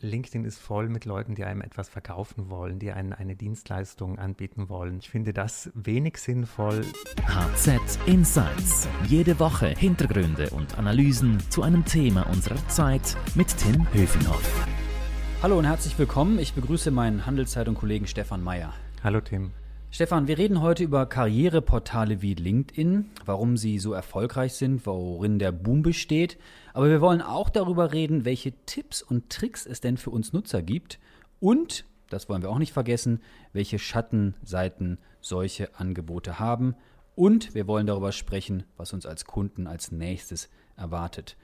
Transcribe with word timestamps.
LinkedIn 0.00 0.44
ist 0.44 0.58
voll 0.58 0.88
mit 0.88 1.04
Leuten, 1.04 1.34
die 1.34 1.44
einem 1.44 1.60
etwas 1.60 1.88
verkaufen 1.88 2.50
wollen, 2.50 2.78
die 2.78 2.92
einen 2.92 3.12
eine 3.12 3.34
Dienstleistung 3.34 4.18
anbieten 4.18 4.68
wollen. 4.68 4.98
Ich 5.00 5.10
finde 5.10 5.32
das 5.32 5.70
wenig 5.74 6.18
sinnvoll. 6.18 6.84
HZ 7.26 7.98
Insights. 8.06 8.88
Jede 9.06 9.40
Woche 9.40 9.68
Hintergründe 9.76 10.50
und 10.50 10.78
Analysen 10.78 11.40
zu 11.50 11.62
einem 11.62 11.84
Thema 11.84 12.28
unserer 12.28 12.68
Zeit 12.68 13.16
mit 13.34 13.56
Tim 13.56 13.92
Höfenhoff. 13.92 14.66
Hallo 15.42 15.58
und 15.58 15.64
herzlich 15.64 15.98
willkommen. 15.98 16.38
Ich 16.38 16.54
begrüße 16.54 16.90
meinen 16.90 17.26
Handelszeitung-Kollegen 17.26 18.06
Stefan 18.06 18.42
Meyer. 18.42 18.72
Hallo 19.02 19.20
Tim. 19.20 19.50
Stefan, 19.90 20.28
wir 20.28 20.36
reden 20.36 20.60
heute 20.60 20.84
über 20.84 21.06
Karriereportale 21.06 22.20
wie 22.20 22.34
LinkedIn, 22.34 23.06
warum 23.24 23.56
sie 23.56 23.78
so 23.78 23.94
erfolgreich 23.94 24.52
sind, 24.52 24.84
worin 24.84 25.38
der 25.38 25.50
Boom 25.50 25.82
besteht. 25.82 26.36
Aber 26.74 26.90
wir 26.90 27.00
wollen 27.00 27.22
auch 27.22 27.48
darüber 27.48 27.92
reden, 27.92 28.26
welche 28.26 28.52
Tipps 28.66 29.00
und 29.00 29.30
Tricks 29.30 29.64
es 29.64 29.80
denn 29.80 29.96
für 29.96 30.10
uns 30.10 30.34
Nutzer 30.34 30.62
gibt 30.62 30.98
und, 31.40 31.86
das 32.10 32.28
wollen 32.28 32.42
wir 32.42 32.50
auch 32.50 32.58
nicht 32.58 32.74
vergessen, 32.74 33.22
welche 33.54 33.78
Schattenseiten 33.78 34.98
solche 35.22 35.74
Angebote 35.78 36.38
haben. 36.38 36.74
Und 37.14 37.54
wir 37.54 37.66
wollen 37.66 37.86
darüber 37.86 38.12
sprechen, 38.12 38.64
was 38.76 38.92
uns 38.92 39.06
als 39.06 39.24
Kunden 39.24 39.66
als 39.66 39.90
nächstes 39.90 40.50
erwartet. 40.76 41.36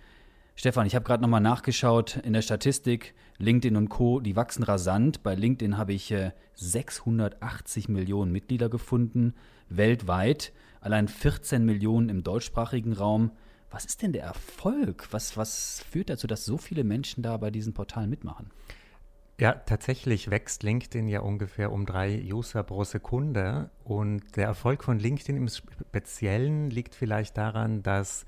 Stefan, 0.56 0.86
ich 0.86 0.94
habe 0.94 1.04
gerade 1.04 1.22
nochmal 1.22 1.40
nachgeschaut 1.40 2.16
in 2.18 2.32
der 2.32 2.42
Statistik. 2.42 3.14
LinkedIn 3.38 3.76
und 3.76 3.88
Co., 3.88 4.20
die 4.20 4.36
wachsen 4.36 4.62
rasant. 4.62 5.22
Bei 5.22 5.34
LinkedIn 5.34 5.76
habe 5.76 5.92
ich 5.92 6.12
äh, 6.12 6.30
680 6.54 7.88
Millionen 7.88 8.30
Mitglieder 8.30 8.68
gefunden, 8.68 9.34
weltweit. 9.68 10.52
Allein 10.80 11.08
14 11.08 11.64
Millionen 11.64 12.08
im 12.08 12.22
deutschsprachigen 12.22 12.92
Raum. 12.92 13.32
Was 13.70 13.84
ist 13.84 14.02
denn 14.02 14.12
der 14.12 14.22
Erfolg? 14.22 15.08
Was, 15.10 15.36
was 15.36 15.84
führt 15.90 16.08
dazu, 16.08 16.28
dass 16.28 16.44
so 16.44 16.56
viele 16.56 16.84
Menschen 16.84 17.24
da 17.24 17.36
bei 17.36 17.50
diesen 17.50 17.74
Portalen 17.74 18.08
mitmachen? 18.08 18.52
Ja, 19.40 19.52
tatsächlich 19.54 20.30
wächst 20.30 20.62
LinkedIn 20.62 21.08
ja 21.08 21.20
ungefähr 21.20 21.72
um 21.72 21.86
drei 21.86 22.22
User 22.32 22.62
pro 22.62 22.84
Sekunde. 22.84 23.70
Und 23.82 24.36
der 24.36 24.46
Erfolg 24.46 24.84
von 24.84 25.00
LinkedIn 25.00 25.36
im 25.36 25.48
Speziellen 25.48 26.70
liegt 26.70 26.94
vielleicht 26.94 27.36
daran, 27.36 27.82
dass 27.82 28.26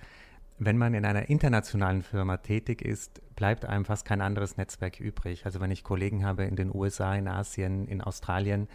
wenn 0.58 0.78
man 0.78 0.94
in 0.94 1.04
einer 1.04 1.28
internationalen 1.28 2.02
Firma 2.02 2.38
tätig 2.38 2.82
ist, 2.82 3.20
bleibt 3.36 3.64
einem 3.64 3.84
fast 3.84 4.06
kein 4.06 4.20
anderes 4.20 4.56
Netzwerk 4.56 5.00
übrig. 5.00 5.44
Also 5.44 5.60
wenn 5.60 5.70
ich 5.70 5.84
Kollegen 5.84 6.24
habe 6.24 6.44
in 6.44 6.56
den 6.56 6.74
USA, 6.74 7.14
in 7.14 7.28
Asien, 7.28 7.86
in 7.88 8.00
Australien, 8.00 8.68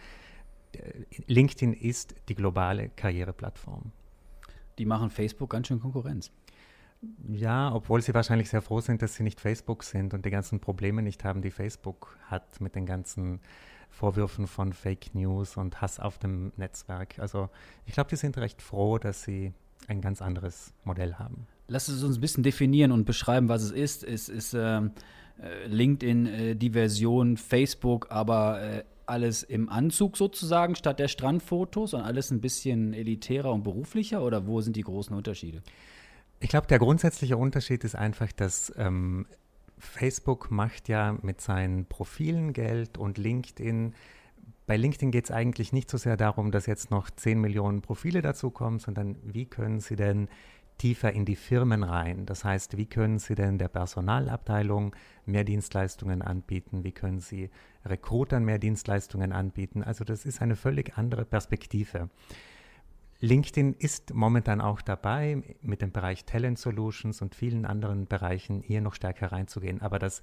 äh, 0.72 0.80
LinkedIn 1.26 1.72
ist 1.72 2.14
die 2.28 2.34
globale 2.34 2.88
Karriereplattform. 2.90 3.92
Die 4.78 4.86
machen 4.86 5.10
Facebook 5.10 5.50
ganz 5.50 5.68
schön 5.68 5.80
Konkurrenz. 5.80 6.30
Ja, 7.28 7.74
obwohl 7.74 8.00
sie 8.00 8.14
wahrscheinlich 8.14 8.48
sehr 8.48 8.62
froh 8.62 8.80
sind, 8.80 9.02
dass 9.02 9.16
sie 9.16 9.24
nicht 9.24 9.40
Facebook 9.40 9.82
sind 9.82 10.14
und 10.14 10.24
die 10.24 10.30
ganzen 10.30 10.60
Probleme 10.60 11.02
nicht 11.02 11.24
haben, 11.24 11.42
die 11.42 11.50
Facebook 11.50 12.16
hat 12.26 12.60
mit 12.60 12.76
den 12.76 12.86
ganzen 12.86 13.40
Vorwürfen 13.90 14.46
von 14.46 14.72
Fake 14.72 15.12
News 15.14 15.56
und 15.56 15.80
Hass 15.80 15.98
auf 15.98 16.18
dem 16.18 16.52
Netzwerk. 16.56 17.18
Also 17.18 17.50
ich 17.86 17.94
glaube, 17.94 18.08
die 18.08 18.16
sind 18.16 18.38
recht 18.38 18.62
froh, 18.62 18.98
dass 18.98 19.24
sie 19.24 19.52
ein 19.88 20.00
ganz 20.00 20.22
anderes 20.22 20.72
Modell 20.84 21.16
haben. 21.16 21.48
Lass 21.72 21.88
es 21.88 22.02
uns 22.04 22.18
ein 22.18 22.20
bisschen 22.20 22.42
definieren 22.42 22.92
und 22.92 23.06
beschreiben, 23.06 23.48
was 23.48 23.62
es 23.62 23.70
ist. 23.70 24.04
Es 24.04 24.28
ist 24.28 24.52
ähm, 24.54 24.90
äh, 25.40 25.66
LinkedIn 25.66 26.26
äh, 26.26 26.54
die 26.54 26.70
Version 26.70 27.38
Facebook, 27.38 28.08
aber 28.10 28.60
äh, 28.62 28.84
alles 29.06 29.42
im 29.42 29.70
Anzug 29.70 30.18
sozusagen 30.18 30.76
statt 30.76 30.98
der 30.98 31.08
Strandfotos 31.08 31.94
und 31.94 32.02
alles 32.02 32.30
ein 32.30 32.42
bisschen 32.42 32.92
elitärer 32.92 33.50
und 33.50 33.62
beruflicher 33.62 34.22
oder 34.22 34.46
wo 34.46 34.60
sind 34.60 34.76
die 34.76 34.82
großen 34.82 35.16
Unterschiede? 35.16 35.62
Ich 36.40 36.50
glaube, 36.50 36.66
der 36.66 36.78
grundsätzliche 36.78 37.38
Unterschied 37.38 37.84
ist 37.84 37.94
einfach, 37.94 38.32
dass 38.32 38.70
ähm, 38.76 39.26
Facebook 39.78 40.50
macht 40.50 40.90
ja 40.90 41.16
mit 41.22 41.40
seinen 41.40 41.86
Profilen 41.86 42.52
Geld 42.52 42.98
und 42.98 43.16
LinkedIn 43.16 43.94
bei 44.66 44.76
LinkedIn 44.76 45.10
geht 45.10 45.24
es 45.24 45.30
eigentlich 45.30 45.72
nicht 45.72 45.90
so 45.90 45.98
sehr 45.98 46.16
darum, 46.16 46.52
dass 46.52 46.66
jetzt 46.66 46.90
noch 46.90 47.10
10 47.10 47.40
Millionen 47.40 47.82
Profile 47.82 48.22
dazukommen, 48.22 48.78
sondern 48.78 49.16
wie 49.22 49.44
können 49.44 49.80
Sie 49.80 49.96
denn 49.96 50.28
tiefer 50.82 51.12
in 51.12 51.24
die 51.24 51.36
Firmen 51.36 51.84
rein. 51.84 52.26
Das 52.26 52.44
heißt, 52.44 52.76
wie 52.76 52.86
können 52.86 53.20
Sie 53.20 53.36
denn 53.36 53.56
der 53.56 53.68
Personalabteilung 53.68 54.96
mehr 55.26 55.44
Dienstleistungen 55.44 56.22
anbieten? 56.22 56.82
Wie 56.82 56.90
können 56.90 57.20
Sie 57.20 57.50
Recruitern 57.84 58.44
mehr 58.44 58.58
Dienstleistungen 58.58 59.30
anbieten? 59.30 59.84
Also 59.84 60.02
das 60.02 60.26
ist 60.26 60.42
eine 60.42 60.56
völlig 60.56 60.98
andere 60.98 61.24
Perspektive. 61.24 62.10
LinkedIn 63.20 63.74
ist 63.78 64.12
momentan 64.12 64.60
auch 64.60 64.82
dabei, 64.82 65.44
mit 65.60 65.82
dem 65.82 65.92
Bereich 65.92 66.24
Talent 66.24 66.58
Solutions 66.58 67.22
und 67.22 67.36
vielen 67.36 67.64
anderen 67.64 68.08
Bereichen 68.08 68.60
hier 68.60 68.80
noch 68.80 68.96
stärker 68.96 69.30
reinzugehen. 69.30 69.80
Aber 69.82 70.00
das 70.00 70.20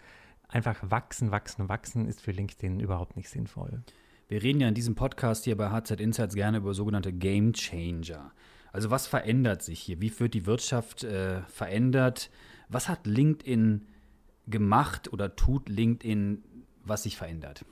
einfach 0.50 0.78
wachsen, 0.82 1.32
wachsen, 1.32 1.70
wachsen 1.70 2.06
ist 2.06 2.20
für 2.20 2.32
LinkedIn 2.32 2.82
überhaupt 2.82 3.16
nicht 3.16 3.30
sinnvoll. 3.30 3.82
Wir 4.28 4.44
reden 4.44 4.60
ja 4.60 4.68
in 4.68 4.76
diesem 4.76 4.96
Podcast 4.96 5.46
hier 5.46 5.56
bei 5.56 5.70
HZ 5.70 6.02
Insights 6.02 6.36
gerne 6.36 6.58
über 6.58 6.74
sogenannte 6.74 7.14
Game 7.14 7.54
Changer. 7.54 8.34
Also 8.72 8.92
was 8.92 9.08
verändert 9.08 9.62
sich 9.62 9.80
hier? 9.80 10.02
Wie 10.02 10.18
wird 10.20 10.34
die 10.34 10.46
Wirtschaft 10.46 11.04
äh, 11.04 11.42
verändert? 11.44 12.30
Was 12.68 12.88
hat 12.88 13.08
LinkedIn 13.08 13.88
gemacht 14.48 15.12
oder 15.12 15.36
tut 15.36 15.70
LinkedIn, 15.70 16.44
was 16.84 17.04
sich 17.04 17.18
verändert? 17.18 17.66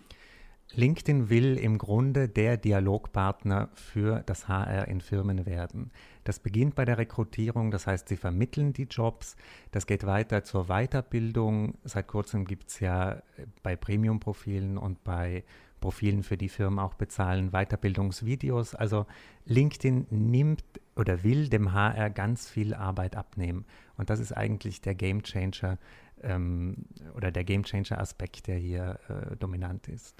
LinkedIn 0.73 1.29
will 1.29 1.57
im 1.57 1.77
Grunde 1.77 2.27
der 2.27 2.57
Dialogpartner 2.57 3.69
für 3.73 4.21
das 4.25 4.49
HR 4.49 4.87
in 4.89 4.99
Firmen 4.99 5.45
werden. 5.45 5.91
Das 6.25 6.39
beginnt 6.39 6.75
bei 6.75 6.83
der 6.83 6.97
Rekrutierung, 6.97 7.71
das 7.71 7.87
heißt, 7.87 8.09
sie 8.09 8.17
vermitteln 8.17 8.73
die 8.73 8.83
Jobs. 8.83 9.37
Das 9.71 9.87
geht 9.87 10.05
weiter 10.05 10.43
zur 10.43 10.65
Weiterbildung. 10.65 11.77
Seit 11.85 12.07
kurzem 12.07 12.43
gibt 12.43 12.69
es 12.69 12.81
ja 12.81 13.21
bei 13.63 13.77
Premium-Profilen 13.77 14.77
und 14.77 15.03
bei 15.05 15.45
Profilen, 15.79 16.23
für 16.23 16.37
die 16.37 16.49
Firmen 16.49 16.79
auch 16.79 16.93
bezahlen, 16.93 17.51
Weiterbildungsvideos. 17.51 18.75
Also 18.75 19.05
LinkedIn 19.45 20.07
nimmt 20.09 20.63
oder 20.95 21.23
will 21.23 21.49
dem 21.49 21.73
HR 21.73 22.09
ganz 22.09 22.49
viel 22.49 22.73
Arbeit 22.73 23.15
abnehmen. 23.15 23.65
Und 23.97 24.09
das 24.09 24.19
ist 24.19 24.31
eigentlich 24.31 24.81
der 24.81 24.95
Gamechanger 24.95 25.77
ähm, 26.21 26.85
oder 27.15 27.31
der 27.31 27.43
Gamechanger 27.43 27.99
Aspekt, 27.99 28.47
der 28.47 28.57
hier 28.57 28.99
äh, 29.07 29.35
dominant 29.35 29.87
ist. 29.87 30.15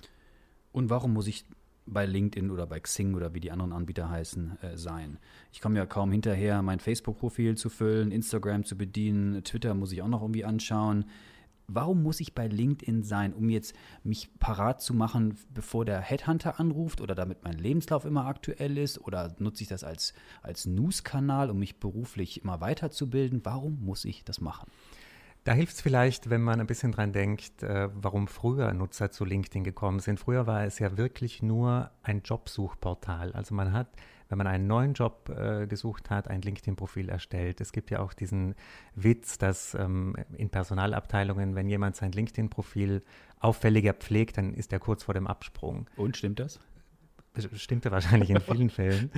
Und 0.72 0.90
warum 0.90 1.14
muss 1.14 1.28
ich 1.28 1.46
bei 1.88 2.06
LinkedIn 2.06 2.52
oder 2.52 2.68
bei 2.68 2.80
Xing 2.80 3.16
oder 3.16 3.34
wie 3.34 3.40
die 3.40 3.52
anderen 3.52 3.72
Anbieter 3.72 4.10
heißen, 4.10 4.62
äh, 4.62 4.78
sein. 4.78 5.18
Ich 5.54 5.62
komme 5.62 5.78
ja 5.78 5.86
kaum 5.86 6.12
hinterher, 6.12 6.62
mein 6.62 6.80
Facebook-Profil 6.80 7.56
zu 7.56 7.70
füllen, 7.70 8.12
Instagram 8.12 8.66
zu 8.66 8.78
bedienen, 8.78 9.44
Twitter 9.44 9.74
muss 9.74 9.94
ich 9.94 10.02
auch 10.02 10.10
noch 10.10 10.22
irgendwie 10.22 10.44
anschauen 10.44 11.06
warum 11.68 12.02
muss 12.02 12.20
ich 12.20 12.34
bei 12.34 12.48
LinkedIn 12.48 13.04
sein, 13.04 13.34
um 13.34 13.50
jetzt 13.50 13.76
mich 14.04 14.30
parat 14.40 14.82
zu 14.82 14.94
machen, 14.94 15.38
bevor 15.54 15.86
der 15.86 16.00
Headhunter 16.00 16.60
anruft 16.60 17.02
oder 17.02 17.14
damit 17.14 17.44
mein 17.44 17.58
Lebenslauf 17.58 18.06
immer 18.06 18.26
aktuell 18.26 18.78
ist 18.78 19.00
oder 19.00 19.36
nutze 19.40 19.64
ich 19.64 19.70
das 19.70 19.84
als, 19.84 20.14
als 20.42 20.66
News-Kanal, 20.66 21.50
um 21.50 21.60
mich 21.60 21.80
beruflich 21.80 22.44
immer 22.44 22.62
weiterzubilden? 22.62 23.42
Warum 23.44 23.84
muss 23.84 24.06
ich 24.06 24.24
das 24.24 24.40
machen? 24.40 24.70
Da 25.44 25.54
hilft 25.54 25.76
es 25.76 25.82
vielleicht, 25.82 26.30
wenn 26.30 26.42
man 26.42 26.60
ein 26.60 26.68
bisschen 26.68 26.92
dran 26.92 27.14
denkt, 27.14 27.64
äh, 27.64 27.90
warum 27.94 28.28
früher 28.28 28.74
Nutzer 28.74 29.12
zu 29.12 29.24
LinkedIn 29.24 29.64
gekommen 29.64 30.00
sind. 30.00 30.20
Früher 30.20 30.46
war 30.46 30.66
es 30.66 30.80
ja 30.80 30.98
wirklich 30.98 31.42
nur 31.42 31.90
ein 32.04 32.22
Jobsuchportal. 32.22 33.32
Also 33.32 33.56
man 33.56 33.72
hat 33.72 33.88
wenn 34.30 34.38
man 34.38 34.48
einen 34.48 34.68
neuen 34.68 34.94
Job 34.94 35.30
äh, 35.30 35.68
gesucht 35.68 36.10
hat, 36.10 36.28
ein 36.28 36.42
LinkedIn-Profil 36.42 37.10
erstellt. 37.10 37.62
Es 37.62 37.72
gibt 37.72 37.92
ja 37.92 38.00
auch 38.00 38.14
diesen 38.14 38.56
Witz, 38.96 39.38
dass 39.38 39.74
ähm, 39.74 40.16
in 40.36 40.50
Personalabteilungen, 40.50 41.56
wenn 41.56 41.70
jemand 41.70 41.96
sein 41.96 42.12
LinkedIn-Profil 42.12 43.04
auffälliger 43.40 43.94
pflegt, 43.94 44.38
dann 44.38 44.54
ist 44.54 44.74
er 44.74 44.80
kurz 44.80 45.04
vor 45.04 45.14
dem 45.14 45.28
Absprung. 45.28 45.90
Und 45.96 46.18
stimmt 46.18 46.40
das? 46.40 46.60
Stimmte 47.56 47.92
wahrscheinlich 47.92 48.30
in 48.30 48.40
vielen 48.40 48.70
Fällen. 48.70 49.12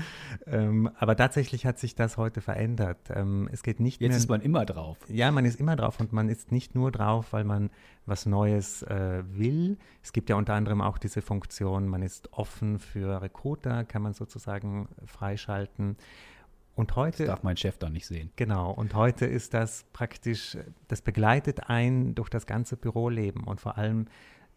Ähm, 0.46 0.90
aber 0.98 1.16
tatsächlich 1.16 1.66
hat 1.66 1.80
sich 1.80 1.96
das 1.96 2.18
heute 2.18 2.42
verändert. 2.42 2.98
Ähm, 3.10 3.50
es 3.52 3.64
geht 3.64 3.80
nicht 3.80 4.02
Jetzt 4.02 4.10
mehr, 4.10 4.18
ist 4.18 4.30
man 4.30 4.42
immer 4.42 4.66
drauf. 4.66 4.98
Ja, 5.08 5.32
man 5.32 5.46
ist 5.46 5.60
immer 5.60 5.76
drauf 5.76 6.00
und 6.00 6.14
man 6.14 6.30
ist 6.30 6.52
nicht 6.52 6.76
nur 6.76 6.92
drauf, 6.92 7.34
weil 7.34 7.44
man 7.44 7.70
was 8.06 8.26
Neues 8.26 8.84
äh, 8.84 9.24
will. 9.26 9.78
Es 10.04 10.14
gibt 10.14 10.30
ja 10.30 10.36
unter 10.36 10.54
anderem 10.54 10.82
auch 10.82 10.98
diese 10.98 11.22
Funktion, 11.22 11.88
man 11.88 12.02
ist 12.02 12.34
offen 12.34 12.80
für 12.80 13.22
Recruiter, 13.22 13.84
kann 13.86 14.02
man 14.02 14.14
sozusagen 14.14 14.90
freischalten. 15.06 15.98
Und 16.76 16.96
heute. 16.96 17.26
Das 17.26 17.28
darf 17.28 17.44
mein 17.44 17.58
Chef 17.58 17.78
dann 17.78 17.92
nicht 17.92 18.08
sehen. 18.08 18.32
Genau. 18.38 18.72
Und 18.72 18.94
heute 18.94 19.26
ist 19.26 19.54
das 19.54 19.86
praktisch, 19.92 20.58
das 20.88 21.02
begleitet 21.02 21.70
einen 21.70 22.16
durch 22.16 22.30
das 22.30 22.46
ganze 22.46 22.78
Büroleben 22.78 23.44
und 23.44 23.60
vor 23.60 23.78
allem 23.78 24.06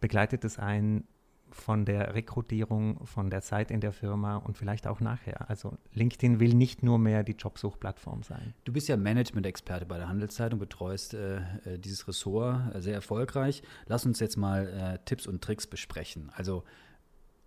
begleitet 0.01 0.45
es 0.45 0.59
einen 0.59 1.05
von 1.53 1.85
der 1.85 2.15
Rekrutierung, 2.15 3.07
von 3.07 3.31
der 3.31 3.43
Zeit 3.43 3.71
in 3.71 3.81
der 3.81 3.93
Firma 3.93 4.37
und 4.37 4.57
vielleicht 4.57 4.87
auch 4.87 5.01
nachher. 5.01 5.49
Also 5.51 5.77
LinkedIn 5.95 6.41
will 6.41 6.55
nicht 6.55 6.83
nur 6.83 6.99
mehr 6.99 7.23
die 7.23 7.33
Jobsuchplattform 7.33 8.23
sein. 8.23 8.55
Du 8.65 8.73
bist 8.73 8.89
ja 8.89 8.97
Management-Experte 8.97 9.87
bei 9.87 9.99
der 9.99 10.09
Handelszeitung, 10.09 10.59
betreust 10.59 11.15
äh, 11.15 11.37
äh, 11.37 11.79
dieses 11.79 12.09
Ressort 12.09 12.75
äh, 12.75 12.81
sehr 12.81 12.95
erfolgreich. 12.95 13.63
Lass 13.87 14.07
uns 14.07 14.21
jetzt 14.21 14.37
mal 14.37 14.67
äh, 14.69 14.99
Tipps 15.05 15.27
und 15.27 15.43
Tricks 15.43 15.67
besprechen. 15.67 16.31
Also 16.35 16.65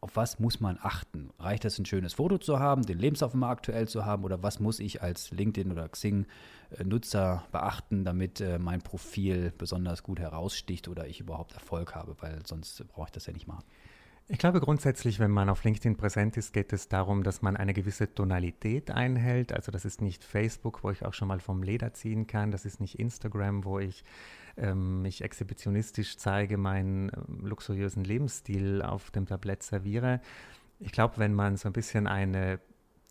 auf 0.05 0.15
was 0.15 0.39
muss 0.39 0.59
man 0.59 0.77
achten? 0.81 1.31
Reicht 1.39 1.65
es, 1.65 1.79
ein 1.79 1.85
schönes 1.87 2.13
Foto 2.13 2.37
zu 2.37 2.59
haben, 2.59 2.83
den 2.83 2.99
Lebenslauf 2.99 3.33
immer 3.33 3.47
aktuell 3.47 3.87
zu 3.87 4.05
haben 4.05 4.23
oder 4.23 4.43
was 4.43 4.59
muss 4.59 4.79
ich 4.79 5.01
als 5.01 5.31
LinkedIn 5.31 5.71
oder 5.71 5.89
Xing-Nutzer 5.89 7.43
beachten, 7.51 8.05
damit 8.05 8.39
äh, 8.39 8.59
mein 8.59 8.81
Profil 8.83 9.51
besonders 9.57 10.03
gut 10.03 10.19
heraussticht 10.19 10.87
oder 10.87 11.07
ich 11.07 11.21
überhaupt 11.21 11.53
Erfolg 11.53 11.95
habe, 11.95 12.15
weil 12.19 12.45
sonst 12.45 12.87
brauche 12.89 13.07
ich 13.07 13.13
das 13.13 13.25
ja 13.25 13.33
nicht 13.33 13.47
machen. 13.47 13.63
Ich 14.27 14.39
glaube 14.39 14.59
grundsätzlich, 14.59 15.19
wenn 15.19 15.29
man 15.29 15.49
auf 15.49 15.63
LinkedIn 15.63 15.97
präsent 15.97 16.35
ist, 16.35 16.51
geht 16.51 16.73
es 16.73 16.87
darum, 16.89 17.21
dass 17.21 17.43
man 17.43 17.55
eine 17.55 17.75
gewisse 17.75 18.11
Tonalität 18.11 18.89
einhält. 18.89 19.53
Also 19.53 19.71
das 19.71 19.85
ist 19.85 20.01
nicht 20.01 20.23
Facebook, 20.23 20.83
wo 20.83 20.89
ich 20.89 21.05
auch 21.05 21.13
schon 21.13 21.27
mal 21.27 21.39
vom 21.39 21.61
Leder 21.61 21.93
ziehen 21.93 22.25
kann. 22.25 22.49
Das 22.49 22.65
ist 22.65 22.81
nicht 22.81 22.97
Instagram, 22.97 23.65
wo 23.65 23.77
ich 23.77 24.03
ähm, 24.57 25.03
mich 25.03 25.23
exhibitionistisch 25.23 26.17
zeige, 26.17 26.57
meinen 26.57 27.11
ähm, 27.15 27.45
luxuriösen 27.45 28.03
Lebensstil 28.03 28.81
auf 28.81 29.11
dem 29.11 29.27
Tablett 29.27 29.61
serviere. 29.61 30.21
Ich 30.79 30.91
glaube, 30.91 31.19
wenn 31.19 31.35
man 31.35 31.55
so 31.55 31.69
ein 31.69 31.73
bisschen 31.73 32.07
eine 32.07 32.59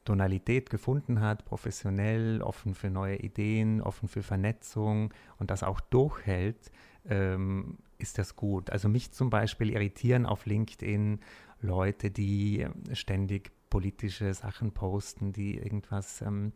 Tonalität 0.04 0.68
gefunden 0.68 1.20
hat, 1.20 1.44
professionell, 1.44 2.42
offen 2.42 2.74
für 2.74 2.90
neue 2.90 3.16
Ideen, 3.18 3.80
offen 3.82 4.08
für 4.08 4.24
Vernetzung 4.24 5.14
und 5.38 5.52
das 5.52 5.62
auch 5.62 5.80
durchhält, 5.80 6.72
ähm, 7.08 7.78
ist 8.04 8.18
das 8.18 8.36
gut. 8.36 8.70
Also 8.70 8.88
mich 8.88 9.10
zum 9.12 9.30
Beispiel 9.30 9.70
irritieren 9.70 10.26
auf 10.26 10.46
LinkedIn 10.46 11.20
Leute, 11.60 12.10
die 12.10 12.66
ständig 12.92 13.50
politische 13.70 14.32
Sachen 14.34 14.72
posten, 14.72 15.32
die 15.32 15.56
irgendwas 15.56 16.20
ähm, 16.20 16.52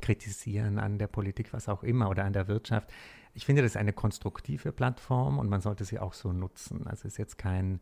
kritisieren 0.00 0.78
an 0.78 0.98
der 0.98 1.08
Politik, 1.08 1.52
was 1.52 1.68
auch 1.68 1.82
immer, 1.82 2.08
oder 2.08 2.24
an 2.24 2.32
der 2.32 2.48
Wirtschaft. 2.48 2.92
Ich 3.34 3.44
finde, 3.44 3.62
das 3.62 3.72
ist 3.72 3.76
eine 3.76 3.92
konstruktive 3.92 4.72
Plattform 4.72 5.38
und 5.38 5.50
man 5.50 5.60
sollte 5.60 5.84
sie 5.84 5.98
auch 5.98 6.14
so 6.14 6.32
nutzen. 6.32 6.86
Also 6.86 7.08
es 7.08 7.14
ist 7.14 7.18
jetzt 7.18 7.36
kein 7.36 7.80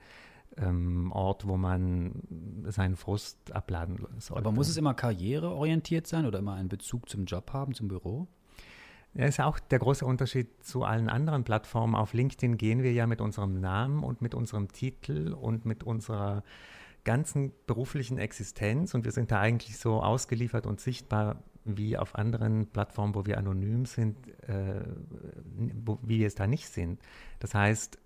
ähm, 0.57 1.13
Ort, 1.13 1.47
wo 1.47 1.57
man 1.57 2.23
seinen 2.65 2.97
Frust 2.97 3.53
abladen 3.53 4.07
soll. 4.19 4.39
Aber 4.39 4.53
muss 4.53 4.69
es 4.69 4.79
immer 4.79 4.95
karriereorientiert 4.95 6.07
sein 6.07 6.25
oder 6.25 6.39
immer 6.39 6.55
einen 6.55 6.71
Bezug 6.71 7.09
zum 7.09 7.27
Job 7.27 7.53
haben, 7.53 7.75
zum 7.75 7.89
Büro? 7.89 8.29
Ja, 9.15 9.27
ist 9.27 9.41
auch 9.41 9.59
der 9.59 9.79
große 9.79 10.07
Unterschied 10.07 10.65
zu 10.65 10.85
allen 10.85 11.11
anderen 11.11 11.45
Plattformen. 11.45 11.95
Auf 11.95 12.15
LinkedIn 12.15 12.57
gehen 12.57 12.83
wir 12.83 12.93
ja 12.93 13.07
mit 13.07 13.21
unserem 13.21 13.61
Namen 13.61 14.03
und 14.05 14.23
mit 14.23 14.35
unserem 14.35 14.73
Titel 14.73 15.35
und 15.39 15.67
mit 15.67 15.85
unserer 15.85 16.43
ganzen 17.05 17.53
beruflichen 17.67 18.19
Existenz 18.19 18.95
und 18.95 19.05
wir 19.05 19.13
sind 19.13 19.31
da 19.31 19.41
eigentlich 19.41 19.77
so 19.77 20.03
ausgeliefert 20.03 20.67
und 20.67 20.81
sichtbar 20.81 21.43
wie 21.65 21.97
auf 21.97 22.15
anderen 22.17 22.67
Plattformen, 22.67 23.15
wo 23.15 23.27
wir 23.27 23.39
anonym 23.39 23.87
sind, 23.87 24.17
äh, 24.49 24.83
wo, 25.85 25.99
wie 26.03 26.19
wir 26.19 26.27
es 26.27 26.35
da 26.35 26.47
nicht 26.47 26.69
sind. 26.69 27.01
Das 27.39 27.55
heißt, 27.55 27.99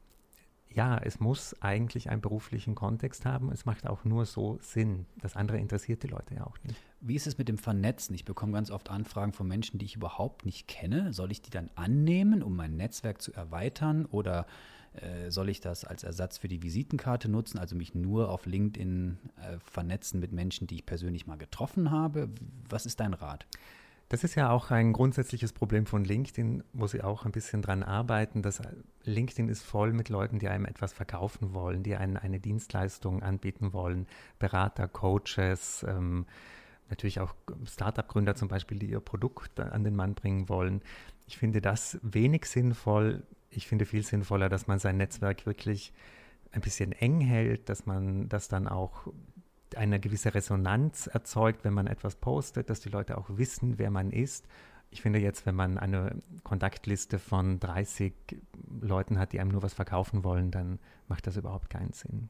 ja, 0.77 0.99
es 0.99 1.21
muss 1.21 1.61
eigentlich 1.63 2.11
einen 2.11 2.21
beruflichen 2.21 2.75
Kontext 2.75 3.25
haben. 3.25 3.51
Es 3.51 3.65
macht 3.65 3.87
auch 3.87 4.05
nur 4.05 4.27
so 4.27 4.59
Sinn. 4.61 5.07
Das 5.23 5.35
andere 5.35 5.59
interessiert 5.59 6.03
die 6.03 6.09
Leute 6.09 6.35
ja 6.35 6.47
auch 6.47 6.59
nicht. 6.65 6.79
Wie 7.01 7.15
ist 7.15 7.27
es 7.27 7.39
mit 7.39 7.49
dem 7.49 7.57
Vernetzen? 7.57 8.15
Ich 8.15 8.27
bekomme 8.27 8.53
ganz 8.53 8.71
oft 8.71 8.91
Anfragen 8.91 9.33
von 9.33 9.49
Menschen, 9.49 9.79
die 9.79 9.87
ich 9.87 9.97
überhaupt 9.97 10.45
nicht 10.45 10.69
kenne. 10.69 11.15
Soll 11.15 11.33
ich 11.33 11.41
die 11.41 11.51
dann 11.51 11.71
annehmen, 11.77 12.43
um 12.43 12.55
mein 12.55 12.77
Netzwerk 12.77 13.23
zu 13.23 13.33
erweitern? 13.33 14.05
Oder 14.05 14.47
äh, 14.93 15.31
soll 15.31 15.49
ich 15.49 15.63
das 15.63 15.87
als 15.87 16.03
Ersatz 16.03 16.37
für 16.37 16.49
die 16.49 16.63
Visitenkarte 16.63 17.31
nutzen, 17.31 17.59
also 17.59 17.75
mich 17.75 17.95
nur 17.95 18.31
auf 18.31 18.45
LinkedIn 18.45 19.17
äh, 19.37 19.59
vernetzen 19.61 20.21
mit 20.21 20.33
Menschen, 20.33 20.67
die 20.67 20.75
ich 20.75 20.85
persönlich 20.85 21.27
mal 21.27 21.39
getroffen 21.39 21.91
habe? 21.91 22.29
Was 22.69 22.85
ist 22.85 23.01
dein 23.01 23.15
Rat? 23.15 23.47
Das 24.09 24.23
ist 24.23 24.37
ja 24.37 24.51
auch 24.51 24.71
ein 24.71 24.93
grundsätzliches 24.93 25.53
Problem 25.53 25.85
von 25.85 26.05
LinkedIn, 26.05 26.63
wo 26.73 26.87
sie 26.87 27.03
auch 27.03 27.25
ein 27.25 27.33
bisschen 27.33 27.61
dran 27.61 27.83
arbeiten, 27.83 28.41
dass 28.41 28.63
LinkedIn 29.03 29.49
ist 29.49 29.65
voll 29.65 29.93
mit 29.93 30.09
Leuten, 30.09 30.39
die 30.39 30.49
einem 30.49 30.65
etwas 30.65 30.93
verkaufen 30.93 31.55
wollen, 31.55 31.83
die 31.83 31.97
einen 31.97 32.17
eine 32.17 32.39
Dienstleistung 32.39 33.25
anbieten 33.25 33.73
wollen, 33.73 34.07
Berater, 34.39 34.87
Coaches, 34.87 35.85
ähm, 35.89 36.27
natürlich 36.89 37.19
auch 37.19 37.35
Startup-Gründer 37.65 38.37
zum 38.37 38.47
Beispiel, 38.47 38.79
die 38.79 38.91
ihr 38.91 39.01
Produkt 39.01 39.59
an 39.59 39.83
den 39.83 39.97
Mann 39.97 40.15
bringen 40.15 40.49
wollen. 40.49 40.83
Ich 41.27 41.37
finde 41.37 41.61
das 41.61 41.99
wenig 42.03 42.45
sinnvoll. 42.45 43.25
Ich 43.51 43.67
finde 43.67 43.87
viel 43.87 44.05
sinnvoller, 44.05 44.49
dass 44.49 44.69
man 44.69 44.79
sein 44.79 44.99
Netzwerk 44.99 45.47
wirklich 45.47 45.93
ein 46.53 46.61
bisschen 46.61 46.93
eng 46.93 47.21
hält, 47.21 47.69
dass 47.69 47.87
man 47.87 48.29
das 48.29 48.47
dann 48.47 48.69
auch 48.69 49.09
eine 49.75 49.99
gewisse 49.99 50.35
Resonanz 50.35 51.07
erzeugt, 51.07 51.65
wenn 51.65 51.75
man 51.75 51.87
etwas 51.87 52.17
postet, 52.17 52.71
dass 52.71 52.81
die 52.81 52.89
Leute 52.89 53.19
auch 53.19 53.29
wissen, 53.31 53.79
wer 53.79 53.91
man 53.91 54.11
ist. 54.11 54.47
Ich 54.91 55.03
finde 55.03 55.19
jetzt, 55.19 55.47
wenn 55.47 55.57
man 55.57 55.79
eine 55.79 56.23
Kontaktliste 56.45 57.19
von 57.19 57.59
30 57.59 58.15
Leuten 58.81 59.19
hat, 59.19 59.33
die 59.33 59.41
einem 59.41 59.51
nur 59.51 59.63
was 59.63 59.75
verkaufen 59.75 60.23
wollen, 60.23 60.51
dann 60.51 60.79
macht 61.09 61.27
das 61.27 61.37
überhaupt 61.37 61.71
keinen 61.71 61.93
Sinn. 61.93 62.29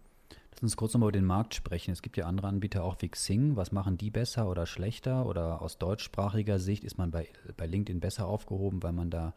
Lass 0.57 0.63
uns 0.63 0.77
kurz 0.79 0.95
nochmal 0.95 1.11
über 1.11 1.19
den 1.19 1.27
Markt 1.27 1.55
sprechen. 1.55 1.91
Es 1.91 2.01
gibt 2.01 2.17
ja 2.17 2.25
andere 2.25 2.47
Anbieter 2.47 2.83
auch 2.83 2.97
wie 3.01 3.11
Xing. 3.11 3.57
Was 3.57 3.73
machen 3.73 3.99
die 3.99 4.11
besser 4.11 4.49
oder 4.49 4.65
schlechter? 4.65 5.27
Oder 5.27 5.61
aus 5.61 5.77
deutschsprachiger 5.77 6.59
Sicht 6.59 6.83
ist 6.83 6.97
man 6.97 7.11
bei, 7.11 7.29
bei 7.59 7.67
LinkedIn 7.67 8.01
besser 8.01 8.27
aufgehoben, 8.27 8.83
weil 8.83 8.93
man 8.93 9.11
da 9.11 9.35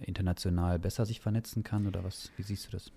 international 0.00 0.78
besser 0.78 1.04
sich 1.04 1.20
vernetzen 1.20 1.64
kann? 1.64 1.86
Oder 1.86 2.02
was? 2.02 2.32
Wie 2.38 2.42
siehst 2.42 2.66
du 2.66 2.70
das? 2.70 2.90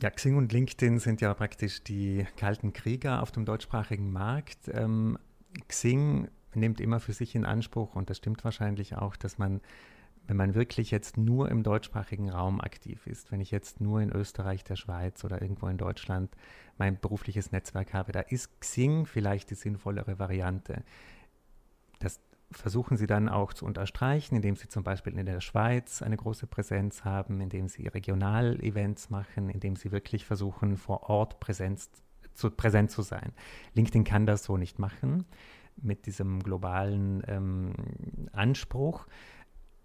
Ja, 0.00 0.10
Xing 0.10 0.36
und 0.36 0.52
LinkedIn 0.52 0.98
sind 0.98 1.20
ja 1.20 1.32
praktisch 1.34 1.84
die 1.84 2.26
kalten 2.36 2.72
Krieger 2.72 3.22
auf 3.22 3.30
dem 3.30 3.44
deutschsprachigen 3.44 4.10
Markt. 4.10 4.68
Ähm, 4.72 5.18
Xing 5.68 6.28
nimmt 6.54 6.80
immer 6.80 7.00
für 7.00 7.12
sich 7.12 7.34
in 7.34 7.44
Anspruch, 7.44 7.94
und 7.94 8.10
das 8.10 8.18
stimmt 8.18 8.44
wahrscheinlich 8.44 8.96
auch, 8.96 9.16
dass 9.16 9.38
man, 9.38 9.60
wenn 10.26 10.36
man 10.36 10.54
wirklich 10.54 10.90
jetzt 10.90 11.16
nur 11.16 11.50
im 11.50 11.62
deutschsprachigen 11.62 12.30
Raum 12.30 12.60
aktiv 12.60 13.06
ist, 13.06 13.30
wenn 13.30 13.40
ich 13.40 13.50
jetzt 13.50 13.80
nur 13.80 14.00
in 14.00 14.10
Österreich, 14.10 14.64
der 14.64 14.76
Schweiz 14.76 15.24
oder 15.24 15.40
irgendwo 15.40 15.68
in 15.68 15.78
Deutschland 15.78 16.34
mein 16.78 16.98
berufliches 16.98 17.52
Netzwerk 17.52 17.92
habe, 17.92 18.12
da 18.12 18.20
ist 18.20 18.60
Xing 18.60 19.06
vielleicht 19.06 19.50
die 19.50 19.54
sinnvollere 19.54 20.18
Variante. 20.18 20.82
Das 22.00 22.20
versuchen 22.52 22.96
sie 22.96 23.06
dann 23.06 23.28
auch 23.28 23.52
zu 23.52 23.64
unterstreichen, 23.64 24.36
indem 24.36 24.56
sie 24.56 24.68
zum 24.68 24.84
Beispiel 24.84 25.18
in 25.18 25.26
der 25.26 25.40
Schweiz 25.40 26.02
eine 26.02 26.16
große 26.16 26.46
Präsenz 26.46 27.04
haben, 27.04 27.40
indem 27.40 27.68
sie 27.68 27.86
Regionalevents 27.86 29.10
machen, 29.10 29.48
indem 29.48 29.76
sie 29.76 29.92
wirklich 29.92 30.24
versuchen, 30.24 30.76
vor 30.76 31.08
Ort 31.10 31.40
Präsenz 31.40 31.90
zu, 32.34 32.50
präsent 32.50 32.90
zu 32.90 33.02
sein. 33.02 33.32
LinkedIn 33.74 34.04
kann 34.04 34.26
das 34.26 34.44
so 34.44 34.56
nicht 34.56 34.78
machen 34.78 35.24
mit 35.76 36.06
diesem 36.06 36.42
globalen 36.42 37.22
ähm, 37.26 37.72
Anspruch, 38.32 39.06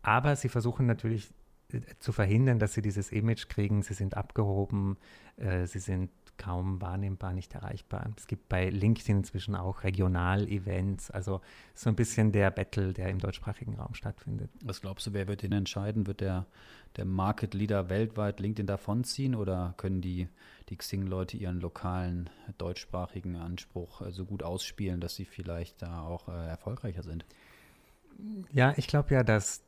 aber 0.01 0.35
sie 0.35 0.49
versuchen 0.49 0.85
natürlich 0.85 1.33
äh, 1.71 1.81
zu 1.99 2.11
verhindern, 2.11 2.59
dass 2.59 2.73
sie 2.73 2.81
dieses 2.81 3.11
Image 3.11 3.49
kriegen, 3.49 3.81
sie 3.81 3.93
sind 3.93 4.15
abgehoben, 4.15 4.97
äh, 5.37 5.65
sie 5.65 5.79
sind 5.79 6.11
kaum 6.37 6.81
wahrnehmbar, 6.81 7.33
nicht 7.33 7.53
erreichbar. 7.53 8.09
Es 8.15 8.27
gibt 8.27 8.49
bei 8.49 8.69
LinkedIn 8.69 9.17
inzwischen 9.17 9.55
auch 9.55 9.83
Regional-Events, 9.83 11.11
also 11.11 11.41
so 11.73 11.89
ein 11.89 11.95
bisschen 11.95 12.31
der 12.31 12.51
Battle, 12.51 12.93
der 12.93 13.09
im 13.09 13.19
deutschsprachigen 13.19 13.75
Raum 13.75 13.93
stattfindet. 13.93 14.49
Was 14.63 14.81
glaubst 14.81 15.07
du, 15.07 15.13
wer 15.13 15.27
wird 15.27 15.41
den 15.41 15.51
entscheiden? 15.51 16.07
Wird 16.07 16.21
der, 16.21 16.45
der 16.95 17.05
Market 17.05 17.53
Leader 17.53 17.89
weltweit 17.89 18.39
LinkedIn 18.39 18.67
davonziehen 18.67 19.35
oder 19.35 19.73
können 19.77 20.01
die, 20.01 20.27
die 20.69 20.77
Xing-Leute 20.77 21.37
ihren 21.37 21.59
lokalen 21.59 22.29
deutschsprachigen 22.57 23.35
Anspruch 23.35 24.01
äh, 24.01 24.11
so 24.11 24.25
gut 24.25 24.43
ausspielen, 24.43 25.01
dass 25.01 25.15
sie 25.15 25.25
vielleicht 25.25 25.81
da 25.81 26.01
auch 26.01 26.29
äh, 26.29 26.47
erfolgreicher 26.47 27.03
sind? 27.03 27.25
Ja, 28.51 28.73
ich 28.77 28.87
glaube 28.87 29.13
ja, 29.13 29.23
dass 29.23 29.63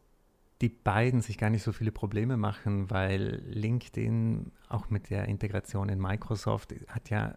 die 0.62 0.70
beiden 0.70 1.22
sich 1.22 1.38
gar 1.38 1.50
nicht 1.50 1.64
so 1.64 1.72
viele 1.72 1.92
Probleme 1.92 2.36
machen, 2.36 2.90
weil 2.90 3.42
LinkedIn 3.48 4.52
auch 4.68 4.90
mit 4.90 5.10
der 5.10 5.26
Integration 5.26 5.90
in 5.90 6.00
Microsoft 6.00 6.74
hat 6.90 7.10
ja 7.10 7.36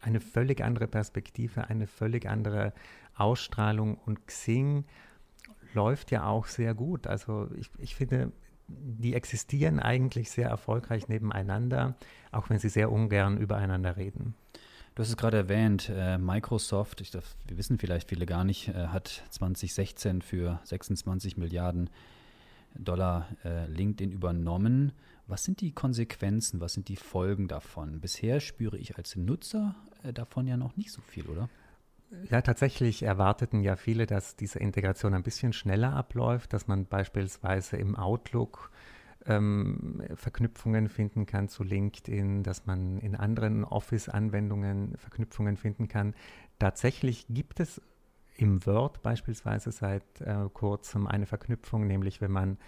eine 0.00 0.20
völlig 0.20 0.62
andere 0.62 0.86
Perspektive, 0.86 1.68
eine 1.68 1.86
völlig 1.86 2.26
andere 2.26 2.72
Ausstrahlung 3.14 3.96
und 3.96 4.26
Xing 4.26 4.84
läuft 5.74 6.10
ja 6.10 6.26
auch 6.26 6.46
sehr 6.46 6.74
gut. 6.74 7.06
Also 7.06 7.48
ich, 7.56 7.70
ich 7.78 7.94
finde, 7.94 8.32
die 8.68 9.14
existieren 9.14 9.78
eigentlich 9.78 10.30
sehr 10.30 10.48
erfolgreich 10.48 11.08
nebeneinander, 11.08 11.96
auch 12.32 12.48
wenn 12.48 12.58
sie 12.58 12.68
sehr 12.68 12.90
ungern 12.90 13.36
übereinander 13.38 13.96
reden. 13.96 14.34
Du 14.94 15.02
hast 15.02 15.08
es 15.08 15.16
gerade 15.16 15.36
erwähnt, 15.36 15.90
äh, 15.92 16.18
Microsoft, 16.18 17.00
ich 17.00 17.10
darf, 17.10 17.36
wir 17.46 17.58
wissen 17.58 17.78
vielleicht 17.78 18.08
viele 18.08 18.26
gar 18.26 18.44
nicht, 18.44 18.68
äh, 18.68 18.88
hat 18.88 19.24
2016 19.30 20.22
für 20.22 20.60
26 20.64 21.36
Milliarden 21.36 21.90
Dollar 22.78 23.28
äh, 23.44 23.66
LinkedIn 23.66 24.12
übernommen. 24.12 24.92
Was 25.26 25.44
sind 25.44 25.60
die 25.60 25.72
Konsequenzen, 25.72 26.60
was 26.60 26.74
sind 26.74 26.88
die 26.88 26.96
Folgen 26.96 27.48
davon? 27.48 28.00
Bisher 28.00 28.40
spüre 28.40 28.76
ich 28.76 28.96
als 28.96 29.16
Nutzer 29.16 29.74
äh, 30.02 30.12
davon 30.12 30.46
ja 30.46 30.56
noch 30.56 30.76
nicht 30.76 30.92
so 30.92 31.00
viel, 31.02 31.26
oder? 31.26 31.48
Ja, 32.30 32.42
tatsächlich 32.42 33.02
erwarteten 33.02 33.60
ja 33.60 33.76
viele, 33.76 34.06
dass 34.06 34.36
diese 34.36 34.58
Integration 34.58 35.14
ein 35.14 35.22
bisschen 35.22 35.52
schneller 35.52 35.94
abläuft, 35.94 36.52
dass 36.52 36.68
man 36.68 36.86
beispielsweise 36.86 37.76
im 37.76 37.96
Outlook 37.96 38.70
ähm, 39.26 40.02
Verknüpfungen 40.14 40.88
finden 40.88 41.26
kann 41.26 41.48
zu 41.48 41.64
LinkedIn, 41.64 42.42
dass 42.42 42.66
man 42.66 42.98
in 42.98 43.16
anderen 43.16 43.64
Office-Anwendungen 43.64 44.96
Verknüpfungen 44.96 45.56
finden 45.56 45.88
kann. 45.88 46.14
Tatsächlich 46.58 47.26
gibt 47.28 47.60
es 47.60 47.80
im 48.36 48.64
Word 48.66 49.02
beispielsweise 49.02 49.72
seit 49.72 50.20
äh, 50.20 50.48
kurzem 50.52 51.06
eine 51.06 51.26
Verknüpfung, 51.26 51.86
nämlich 51.86 52.20
wenn 52.20 52.32
man 52.32 52.58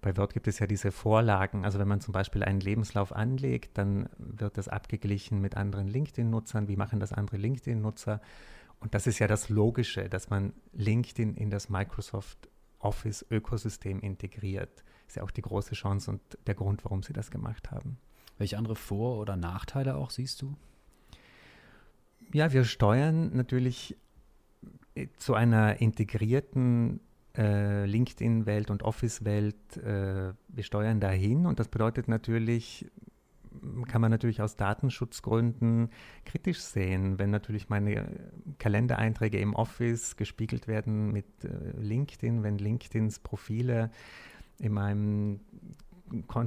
bei 0.00 0.16
Word 0.16 0.32
gibt 0.34 0.46
es 0.46 0.58
ja 0.58 0.66
diese 0.66 0.92
Vorlagen. 0.92 1.64
Also 1.64 1.78
wenn 1.78 1.88
man 1.88 2.00
zum 2.00 2.12
Beispiel 2.12 2.44
einen 2.44 2.60
Lebenslauf 2.60 3.12
anlegt, 3.14 3.78
dann 3.78 4.08
wird 4.18 4.56
das 4.56 4.68
abgeglichen 4.68 5.40
mit 5.40 5.56
anderen 5.56 5.88
LinkedIn-Nutzern. 5.88 6.68
Wie 6.68 6.76
machen 6.76 7.00
das 7.00 7.12
andere 7.12 7.36
LinkedIn-Nutzer? 7.36 8.20
Und 8.78 8.94
das 8.94 9.06
ist 9.06 9.18
ja 9.18 9.26
das 9.26 9.48
Logische, 9.48 10.08
dass 10.08 10.30
man 10.30 10.52
LinkedIn 10.72 11.34
in 11.34 11.50
das 11.50 11.68
Microsoft 11.68 12.48
Office-Ökosystem 12.78 14.00
integriert. 14.00 14.84
Ist 15.06 15.16
ja 15.16 15.22
auch 15.22 15.30
die 15.30 15.42
große 15.42 15.74
Chance 15.74 16.10
und 16.10 16.20
der 16.46 16.54
Grund, 16.54 16.84
warum 16.84 17.02
sie 17.02 17.12
das 17.12 17.30
gemacht 17.30 17.70
haben. 17.70 17.98
Welche 18.38 18.56
andere 18.56 18.76
Vor- 18.76 19.18
oder 19.18 19.36
Nachteile 19.36 19.96
auch 19.96 20.10
siehst 20.10 20.40
du? 20.40 20.56
Ja, 22.32 22.52
wir 22.52 22.64
steuern 22.64 23.36
natürlich 23.36 23.98
zu 25.18 25.34
einer 25.34 25.80
integrierten 25.80 27.00
äh, 27.36 27.86
LinkedIn-Welt 27.86 28.70
und 28.70 28.82
Office-Welt. 28.82 29.76
Äh, 29.76 30.32
wir 30.48 30.62
steuern 30.62 31.00
dahin 31.00 31.46
und 31.46 31.60
das 31.60 31.68
bedeutet 31.68 32.08
natürlich, 32.08 32.90
kann 33.88 34.00
man 34.00 34.10
natürlich 34.10 34.42
aus 34.42 34.56
Datenschutzgründen 34.56 35.90
kritisch 36.24 36.60
sehen, 36.60 37.18
wenn 37.18 37.30
natürlich 37.30 37.68
meine 37.68 38.30
Kalendereinträge 38.58 39.38
im 39.38 39.54
Office 39.54 40.16
gespiegelt 40.16 40.68
werden 40.68 41.12
mit 41.12 41.26
äh, 41.44 41.48
LinkedIn, 41.80 42.42
wenn 42.42 42.58
LinkedIns 42.58 43.20
Profile 43.20 43.90
in 44.58 44.72
meinem 44.72 45.40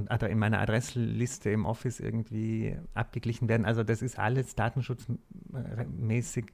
also 0.08 0.26
in 0.26 0.38
meiner 0.38 0.60
Adressliste 0.60 1.48
im 1.48 1.64
Office 1.64 1.98
irgendwie 1.98 2.76
abgeglichen 2.92 3.48
werden. 3.48 3.64
Also 3.64 3.82
das 3.82 4.02
ist 4.02 4.18
alles 4.18 4.54
datenschutzmäßig, 4.54 6.46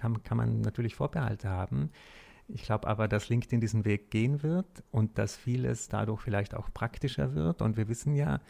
kann, 0.00 0.22
kann 0.22 0.36
man 0.36 0.60
natürlich 0.60 0.94
Vorbehalte 0.94 1.48
haben. 1.48 1.90
Ich 2.48 2.62
glaube 2.64 2.88
aber, 2.88 3.08
dass 3.08 3.28
LinkedIn 3.28 3.60
diesen 3.60 3.84
Weg 3.84 4.10
gehen 4.10 4.42
wird 4.42 4.66
und 4.90 5.16
dass 5.18 5.36
vieles 5.36 5.88
dadurch 5.88 6.20
vielleicht 6.20 6.54
auch 6.54 6.68
praktischer 6.72 7.34
wird. 7.34 7.62
Und 7.62 7.76
wir 7.76 7.88
wissen 7.88 8.14
ja, 8.14 8.40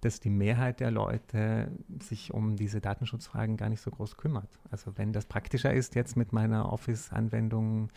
dass 0.00 0.20
die 0.20 0.30
Mehrheit 0.30 0.80
der 0.80 0.90
Leute 0.90 1.72
sich 2.00 2.32
um 2.32 2.56
diese 2.56 2.80
Datenschutzfragen 2.80 3.56
gar 3.56 3.68
nicht 3.68 3.80
so 3.80 3.90
groß 3.90 4.16
kümmert. 4.16 4.48
Also 4.70 4.96
wenn 4.96 5.12
das 5.12 5.26
praktischer 5.26 5.72
ist, 5.72 5.94
jetzt 5.94 6.16
mit 6.16 6.32
meiner 6.32 6.72
Office-Anwendung 6.72 7.90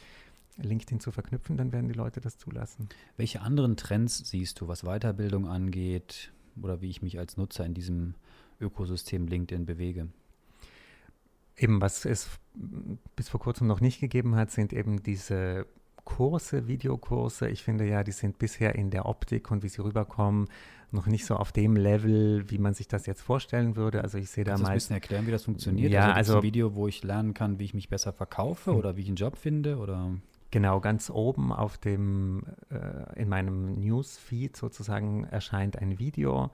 LinkedIn 0.57 0.99
zu 0.99 1.11
verknüpfen, 1.11 1.57
dann 1.57 1.71
werden 1.71 1.87
die 1.87 1.93
Leute 1.93 2.21
das 2.21 2.37
zulassen. 2.37 2.89
Welche 3.17 3.41
anderen 3.41 3.77
Trends 3.77 4.17
siehst 4.29 4.59
du, 4.59 4.67
was 4.67 4.81
Weiterbildung 4.83 5.47
angeht 5.47 6.31
oder 6.61 6.81
wie 6.81 6.89
ich 6.89 7.01
mich 7.01 7.19
als 7.19 7.37
Nutzer 7.37 7.65
in 7.65 7.73
diesem 7.73 8.15
Ökosystem 8.59 9.27
LinkedIn 9.27 9.65
bewege? 9.65 10.07
Eben, 11.61 11.79
was 11.79 12.05
es 12.05 12.27
bis 13.15 13.29
vor 13.29 13.39
kurzem 13.39 13.67
noch 13.67 13.81
nicht 13.81 13.99
gegeben 13.99 14.35
hat, 14.35 14.49
sind 14.49 14.73
eben 14.73 15.03
diese 15.03 15.67
Kurse, 16.03 16.67
Videokurse. 16.67 17.47
Ich 17.49 17.63
finde 17.63 17.87
ja, 17.87 18.03
die 18.03 18.11
sind 18.11 18.39
bisher 18.39 18.73
in 18.73 18.89
der 18.89 19.05
Optik 19.05 19.51
und 19.51 19.61
wie 19.61 19.69
sie 19.69 19.83
rüberkommen 19.83 20.47
noch 20.89 21.05
nicht 21.05 21.25
so 21.25 21.35
auf 21.35 21.51
dem 21.51 21.75
Level, 21.75 22.49
wie 22.49 22.57
man 22.57 22.73
sich 22.73 22.87
das 22.87 23.05
jetzt 23.05 23.21
vorstellen 23.21 23.75
würde. 23.75 24.01
Also 24.01 24.17
ich 24.17 24.29
sehe 24.29 24.43
da 24.43 24.57
mal. 24.57 24.69
ein 24.69 24.73
bisschen 24.73 24.95
erklären, 24.95 25.27
wie 25.27 25.31
das 25.31 25.45
funktioniert? 25.45 25.91
Ja, 25.91 26.07
also, 26.07 26.33
also 26.33 26.37
ein 26.37 26.43
Video, 26.43 26.75
wo 26.75 26.87
ich 26.87 27.03
lernen 27.03 27.33
kann, 27.35 27.59
wie 27.59 27.65
ich 27.65 27.73
mich 27.73 27.89
besser 27.89 28.11
verkaufe 28.11 28.71
hm. 28.71 28.77
oder 28.77 28.97
wie 28.97 29.01
ich 29.01 29.07
einen 29.07 29.15
Job 29.15 29.37
finde 29.37 29.77
oder? 29.77 30.15
Genau, 30.49 30.81
ganz 30.81 31.09
oben 31.09 31.53
auf 31.53 31.77
dem, 31.77 32.43
äh, 32.69 33.21
in 33.21 33.29
meinem 33.29 33.79
Newsfeed 33.79 34.57
sozusagen 34.57 35.23
erscheint 35.23 35.77
ein 35.77 35.97
Video, 35.97 36.49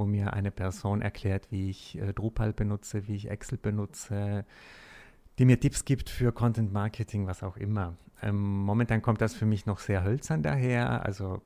wo 0.00 0.06
mir 0.06 0.32
eine 0.32 0.50
Person 0.50 1.02
erklärt, 1.02 1.48
wie 1.50 1.70
ich 1.70 1.98
äh, 1.98 2.12
Drupal 2.12 2.52
benutze, 2.52 3.06
wie 3.06 3.14
ich 3.14 3.30
Excel 3.30 3.58
benutze, 3.58 4.44
die 5.38 5.44
mir 5.44 5.60
Tipps 5.60 5.84
gibt 5.84 6.10
für 6.10 6.32
Content 6.32 6.72
Marketing, 6.72 7.26
was 7.26 7.42
auch 7.42 7.56
immer. 7.56 7.96
Ähm, 8.22 8.62
momentan 8.62 9.02
kommt 9.02 9.20
das 9.20 9.34
für 9.34 9.46
mich 9.46 9.66
noch 9.66 9.78
sehr 9.78 10.02
hölzern 10.02 10.42
daher. 10.42 11.04
Also 11.04 11.42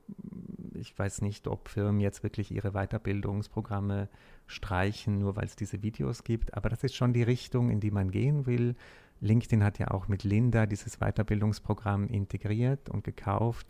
ich 0.73 0.97
weiß 0.97 1.21
nicht, 1.21 1.47
ob 1.47 1.69
Firmen 1.69 1.99
jetzt 1.99 2.23
wirklich 2.23 2.51
ihre 2.51 2.71
Weiterbildungsprogramme 2.71 4.09
streichen, 4.47 5.19
nur 5.19 5.35
weil 5.35 5.45
es 5.45 5.55
diese 5.55 5.83
Videos 5.83 6.23
gibt. 6.23 6.53
Aber 6.53 6.69
das 6.69 6.83
ist 6.83 6.95
schon 6.95 7.13
die 7.13 7.23
Richtung, 7.23 7.69
in 7.69 7.79
die 7.79 7.91
man 7.91 8.11
gehen 8.11 8.45
will. 8.45 8.75
LinkedIn 9.21 9.63
hat 9.63 9.79
ja 9.79 9.91
auch 9.91 10.07
mit 10.07 10.23
Linda 10.23 10.65
dieses 10.65 10.97
Weiterbildungsprogramm 10.99 12.07
integriert 12.07 12.89
und 12.89 13.03
gekauft. 13.03 13.67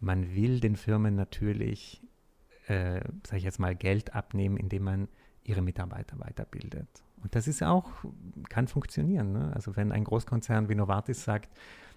Man 0.00 0.34
will 0.34 0.60
den 0.60 0.76
Firmen 0.76 1.14
natürlich, 1.14 2.02
äh, 2.66 3.00
sage 3.26 3.38
ich 3.38 3.44
jetzt 3.44 3.58
mal, 3.58 3.74
Geld 3.74 4.14
abnehmen, 4.14 4.56
indem 4.56 4.84
man 4.84 5.08
ihre 5.44 5.62
Mitarbeiter 5.62 6.18
weiterbildet. 6.18 6.88
Und 7.22 7.34
das 7.34 7.48
ist 7.48 7.62
auch, 7.62 7.90
kann 8.48 8.68
funktionieren. 8.68 9.32
Ne? 9.32 9.52
Also 9.54 9.76
wenn 9.76 9.92
ein 9.92 10.04
Großkonzern 10.04 10.68
wie 10.68 10.74
Novartis 10.74 11.24
sagt, 11.24 11.48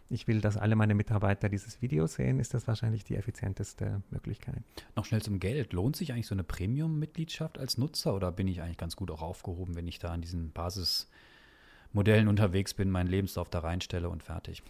ich 0.10 0.26
will, 0.28 0.40
dass 0.40 0.56
alle 0.56 0.78
meine 0.78 0.96
Mitarbeiter 0.96 1.50
dieses 1.50 1.82
Video 1.82 2.08
sehen, 2.08 2.40
ist 2.40 2.54
das 2.54 2.66
wahrscheinlich 2.68 3.04
die 3.04 3.18
effizienteste 3.18 4.02
Möglichkeit. 4.10 4.64
Noch 4.96 5.04
schnell 5.04 5.22
zum 5.22 5.40
Geld. 5.40 5.74
Lohnt 5.74 5.98
sich 5.98 6.14
eigentlich 6.14 6.28
so 6.28 6.36
eine 6.36 6.46
Premium-Mitgliedschaft 6.46 7.58
als 7.58 7.78
Nutzer 7.78 8.16
oder 8.16 8.32
bin 8.32 8.48
ich 8.48 8.62
eigentlich 8.62 8.78
ganz 8.78 8.96
gut 8.96 9.12
auch 9.12 9.22
aufgehoben, 9.22 9.76
wenn 9.76 9.88
ich 9.88 10.00
da 10.00 10.12
an 10.12 10.22
diesen 10.22 10.52
Basismodellen 10.54 12.30
unterwegs 12.30 12.74
bin, 12.74 12.90
meinen 12.90 13.08
Lebenslauf 13.08 13.50
da 13.50 13.60
reinstelle 13.60 14.10
und 14.10 14.24
fertig? 14.24 14.64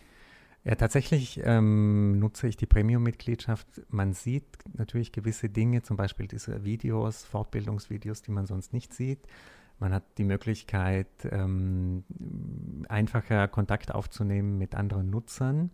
Ja, 0.67 0.75
tatsächlich 0.75 1.39
ähm, 1.45 2.19
nutze 2.19 2.45
ich 2.45 2.57
die 2.57 2.65
Premium-Mitgliedschaft. 2.65 3.65
Man 3.87 4.11
sieht 4.11 4.43
natürlich 4.73 5.13
gewisse 5.13 5.47
Dinge, 5.47 5.81
zum 5.81 5.95
Beispiel 5.95 6.27
diese 6.27 6.65
Videos, 6.65 7.23
Fortbildungsvideos, 7.23 8.21
die 8.21 8.31
man 8.31 8.45
sonst 8.45 8.73
nicht 8.73 8.93
sieht. 8.93 9.19
Man 9.79 9.93
hat 9.93 10.03
die 10.17 10.25
Möglichkeit, 10.25 11.07
ähm, 11.31 12.03
einfacher 12.89 13.47
Kontakt 13.47 13.95
aufzunehmen 13.95 14.57
mit 14.57 14.75
anderen 14.75 15.09
Nutzern. 15.09 15.71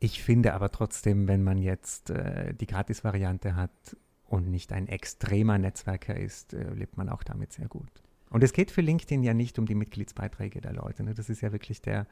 Ich 0.00 0.20
finde 0.20 0.52
aber 0.52 0.72
trotzdem, 0.72 1.28
wenn 1.28 1.44
man 1.44 1.58
jetzt 1.58 2.10
äh, 2.10 2.52
die 2.54 2.66
Gratis-Variante 2.66 3.54
hat 3.54 3.96
und 4.24 4.50
nicht 4.50 4.72
ein 4.72 4.88
extremer 4.88 5.58
Netzwerker 5.58 6.16
ist, 6.16 6.54
äh, 6.54 6.74
lebt 6.74 6.96
man 6.96 7.08
auch 7.08 7.22
damit 7.22 7.52
sehr 7.52 7.68
gut. 7.68 8.02
Und 8.30 8.42
es 8.42 8.52
geht 8.52 8.70
für 8.70 8.80
LinkedIn 8.80 9.22
ja 9.22 9.32
nicht 9.32 9.58
um 9.58 9.66
die 9.66 9.74
Mitgliedsbeiträge 9.74 10.60
der 10.60 10.72
Leute. 10.72 11.02
Ne? 11.02 11.14
Das 11.14 11.30
ist 11.30 11.40
ja 11.40 11.52
wirklich 11.52 11.80
der, 11.80 12.06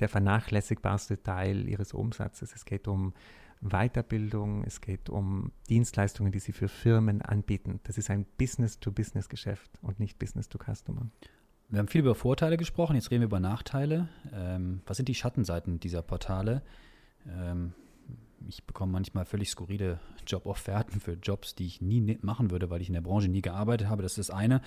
der 0.00 0.08
vernachlässigbarste 0.08 1.22
Teil 1.22 1.68
ihres 1.68 1.92
Umsatzes. 1.92 2.54
Es 2.54 2.64
geht 2.64 2.88
um 2.88 3.12
Weiterbildung, 3.60 4.64
es 4.64 4.80
geht 4.80 5.08
um 5.08 5.52
Dienstleistungen, 5.68 6.32
die 6.32 6.38
sie 6.38 6.52
für 6.52 6.68
Firmen 6.68 7.22
anbieten. 7.22 7.80
Das 7.84 7.98
ist 7.98 8.10
ein 8.10 8.26
Business-to-Business-Geschäft 8.38 9.70
und 9.82 9.98
nicht 9.98 10.18
Business-to-Customer. 10.18 11.06
Wir 11.68 11.80
haben 11.80 11.88
viel 11.88 12.02
über 12.02 12.14
Vorteile 12.14 12.56
gesprochen, 12.56 12.94
jetzt 12.94 13.10
reden 13.10 13.22
wir 13.22 13.26
über 13.26 13.40
Nachteile. 13.40 14.08
Ähm, 14.32 14.82
was 14.86 14.98
sind 14.98 15.08
die 15.08 15.14
Schattenseiten 15.14 15.80
dieser 15.80 16.02
Portale? 16.02 16.62
Ähm, 17.26 17.72
ich 18.48 18.64
bekomme 18.64 18.92
manchmal 18.92 19.24
völlig 19.24 19.50
skurrile 19.50 20.00
Jobofferten 20.26 21.00
für 21.00 21.14
Jobs, 21.14 21.54
die 21.54 21.66
ich 21.66 21.80
nie 21.80 22.18
machen 22.22 22.50
würde, 22.50 22.70
weil 22.70 22.80
ich 22.80 22.88
in 22.88 22.94
der 22.94 23.00
Branche 23.00 23.28
nie 23.28 23.42
gearbeitet 23.42 23.88
habe. 23.88 24.02
Das 24.02 24.18
ist 24.18 24.28
das 24.28 24.36
eine. 24.36 24.60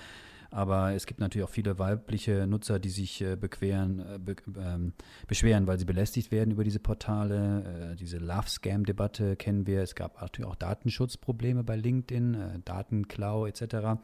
Aber 0.52 0.94
es 0.94 1.06
gibt 1.06 1.20
natürlich 1.20 1.44
auch 1.44 1.52
viele 1.52 1.78
weibliche 1.78 2.46
Nutzer, 2.46 2.80
die 2.80 2.88
sich 2.88 3.20
äh, 3.22 3.36
bequeren, 3.36 4.00
äh, 4.00 4.18
be 4.18 4.34
ähm, 4.58 4.94
beschweren, 5.28 5.68
weil 5.68 5.78
sie 5.78 5.84
belästigt 5.84 6.32
werden 6.32 6.50
über 6.50 6.64
diese 6.64 6.80
Portale. 6.80 7.92
Äh, 7.92 7.96
diese 7.96 8.18
Love-Scam-Debatte 8.18 9.36
kennen 9.36 9.66
wir. 9.66 9.82
Es 9.82 9.94
gab 9.94 10.20
natürlich 10.20 10.50
auch 10.50 10.56
Datenschutzprobleme 10.56 11.62
bei 11.62 11.76
LinkedIn, 11.76 12.34
äh, 12.34 12.58
Datenklau 12.64 13.46
etc. 13.46 14.00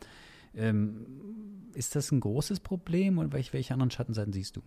Ähm, 0.54 1.04
ist 1.74 1.96
das 1.96 2.12
ein 2.12 2.20
großes 2.20 2.60
Problem 2.60 3.18
und 3.18 3.32
welche, 3.32 3.52
welche 3.52 3.74
anderen 3.74 3.90
Schattenseiten 3.90 4.32
siehst 4.32 4.56
du? 4.56 4.62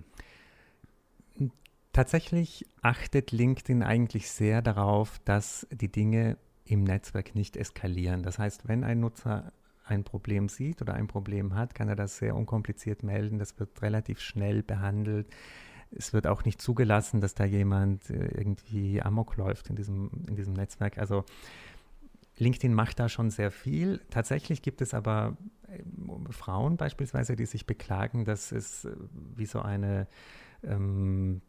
Tatsächlich 1.99 2.65
achtet 2.81 3.33
LinkedIn 3.33 3.83
eigentlich 3.83 4.31
sehr 4.31 4.61
darauf, 4.61 5.19
dass 5.25 5.67
die 5.69 5.91
Dinge 5.91 6.37
im 6.63 6.85
Netzwerk 6.85 7.35
nicht 7.35 7.57
eskalieren. 7.57 8.23
Das 8.23 8.39
heißt, 8.39 8.69
wenn 8.69 8.85
ein 8.85 9.01
Nutzer 9.01 9.51
ein 9.83 10.05
Problem 10.05 10.47
sieht 10.47 10.81
oder 10.81 10.93
ein 10.93 11.07
Problem 11.07 11.55
hat, 11.55 11.75
kann 11.75 11.89
er 11.89 11.97
das 11.97 12.15
sehr 12.15 12.37
unkompliziert 12.37 13.03
melden. 13.03 13.37
Das 13.37 13.59
wird 13.59 13.81
relativ 13.81 14.21
schnell 14.21 14.63
behandelt. 14.63 15.27
Es 15.91 16.13
wird 16.13 16.25
auch 16.25 16.45
nicht 16.45 16.61
zugelassen, 16.61 17.19
dass 17.19 17.35
da 17.35 17.43
jemand 17.43 18.09
äh, 18.09 18.27
irgendwie 18.27 19.01
Amok 19.01 19.35
läuft 19.35 19.69
in 19.69 19.75
diesem, 19.75 20.09
in 20.25 20.37
diesem 20.37 20.53
Netzwerk. 20.53 20.99
Also 20.99 21.25
LinkedIn 22.37 22.73
macht 22.73 23.01
da 23.01 23.09
schon 23.09 23.29
sehr 23.29 23.51
viel. 23.51 23.99
Tatsächlich 24.09 24.61
gibt 24.61 24.81
es 24.81 24.93
aber 24.93 25.35
äh, 25.67 25.83
Frauen 26.31 26.77
beispielsweise, 26.77 27.35
die 27.35 27.45
sich 27.45 27.65
beklagen, 27.65 28.23
dass 28.23 28.53
es 28.53 28.85
äh, 28.85 28.95
wie 29.35 29.47
so 29.47 29.61
eine 29.61 30.07
ähm, 30.63 31.41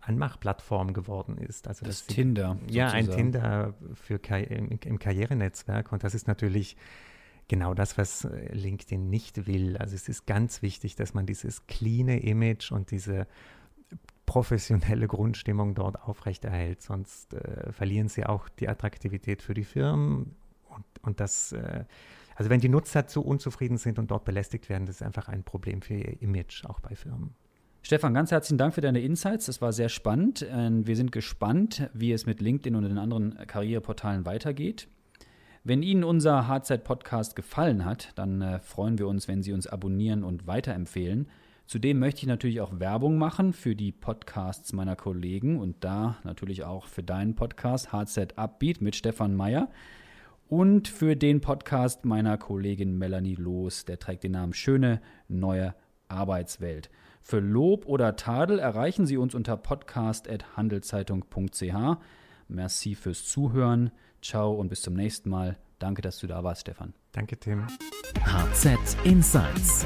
Anmachplattform 0.00 0.92
geworden 0.92 1.38
ist. 1.38 1.68
Also 1.68 1.86
das 1.86 2.06
Tinder. 2.06 2.58
Sie, 2.66 2.74
ja, 2.74 2.88
ein 2.88 3.08
Tinder 3.08 3.74
für 3.94 4.20
im, 4.26 4.78
im 4.84 4.98
Karrierenetzwerk. 4.98 5.92
Und 5.92 6.04
das 6.04 6.14
ist 6.14 6.26
natürlich 6.26 6.76
genau 7.48 7.74
das, 7.74 7.98
was 7.98 8.24
äh, 8.24 8.52
LinkedIn 8.52 9.08
nicht 9.08 9.46
will. 9.46 9.76
Also 9.76 9.94
es 9.94 10.08
ist 10.08 10.26
ganz 10.26 10.62
wichtig, 10.62 10.96
dass 10.96 11.14
man 11.14 11.26
dieses 11.26 11.66
cleane 11.66 12.20
Image 12.20 12.70
und 12.72 12.90
diese 12.90 13.26
professionelle 14.26 15.08
Grundstimmung 15.08 15.74
dort 15.74 16.02
aufrechterhält, 16.02 16.82
sonst 16.82 17.32
äh, 17.32 17.72
verlieren 17.72 18.08
sie 18.08 18.26
auch 18.26 18.50
die 18.50 18.68
Attraktivität 18.68 19.40
für 19.40 19.54
die 19.54 19.64
Firmen 19.64 20.36
und, 20.68 20.84
und 21.00 21.20
das, 21.20 21.52
äh, 21.52 21.86
also 22.36 22.50
wenn 22.50 22.60
die 22.60 22.68
Nutzer 22.68 23.06
zu 23.06 23.24
unzufrieden 23.24 23.78
sind 23.78 23.98
und 23.98 24.10
dort 24.10 24.26
belästigt 24.26 24.68
werden, 24.68 24.84
das 24.84 24.96
ist 24.96 25.02
einfach 25.02 25.28
ein 25.28 25.44
Problem 25.44 25.80
für 25.80 25.94
ihr 25.94 26.20
Image, 26.20 26.66
auch 26.66 26.80
bei 26.80 26.94
Firmen. 26.94 27.34
Stefan, 27.88 28.12
ganz 28.12 28.30
herzlichen 28.30 28.58
Dank 28.58 28.74
für 28.74 28.82
deine 28.82 29.00
Insights. 29.00 29.48
Es 29.48 29.62
war 29.62 29.72
sehr 29.72 29.88
spannend. 29.88 30.46
Ähm, 30.52 30.86
wir 30.86 30.94
sind 30.94 31.10
gespannt, 31.10 31.88
wie 31.94 32.12
es 32.12 32.26
mit 32.26 32.42
LinkedIn 32.42 32.76
und 32.76 32.82
den 32.82 32.98
anderen 32.98 33.38
Karriereportalen 33.46 34.26
weitergeht. 34.26 34.88
Wenn 35.64 35.82
Ihnen 35.82 36.04
unser 36.04 36.48
Hardzeit-Podcast 36.48 37.34
gefallen 37.34 37.86
hat, 37.86 38.12
dann 38.16 38.42
äh, 38.42 38.58
freuen 38.58 38.98
wir 38.98 39.08
uns, 39.08 39.26
wenn 39.26 39.42
Sie 39.42 39.54
uns 39.54 39.66
abonnieren 39.66 40.22
und 40.22 40.46
weiterempfehlen. 40.46 41.30
Zudem 41.64 41.98
möchte 41.98 42.20
ich 42.20 42.26
natürlich 42.26 42.60
auch 42.60 42.78
Werbung 42.78 43.16
machen 43.16 43.54
für 43.54 43.74
die 43.74 43.92
Podcasts 43.92 44.74
meiner 44.74 44.94
Kollegen 44.94 45.58
und 45.58 45.76
da 45.82 46.18
natürlich 46.24 46.64
auch 46.64 46.88
für 46.88 47.02
deinen 47.02 47.36
Podcast 47.36 47.90
Hardset 47.90 48.36
Upbeat 48.36 48.82
mit 48.82 48.96
Stefan 48.96 49.34
Meyer 49.34 49.70
und 50.46 50.88
für 50.88 51.16
den 51.16 51.40
Podcast 51.40 52.04
meiner 52.04 52.36
Kollegin 52.36 52.98
Melanie 52.98 53.36
Loos, 53.36 53.86
der 53.86 53.98
trägt 53.98 54.24
den 54.24 54.32
Namen 54.32 54.52
Schöne 54.52 55.00
neue 55.26 55.74
Arbeitswelt. 56.08 56.90
Für 57.28 57.38
Lob 57.40 57.84
oder 57.84 58.16
Tadel 58.16 58.58
erreichen 58.58 59.06
Sie 59.06 59.18
uns 59.18 59.34
unter 59.34 59.58
podcast.handelszeitung.ch. 59.58 61.98
Merci 62.48 62.94
fürs 62.94 63.26
Zuhören. 63.26 63.90
Ciao 64.22 64.54
und 64.54 64.70
bis 64.70 64.80
zum 64.80 64.94
nächsten 64.94 65.28
Mal. 65.28 65.58
Danke, 65.78 66.00
dass 66.00 66.18
du 66.20 66.26
da 66.26 66.42
warst, 66.42 66.62
Stefan. 66.62 66.94
Danke, 67.12 67.36
Tim. 67.36 67.66
HZ 68.24 68.96
Insights 69.04 69.84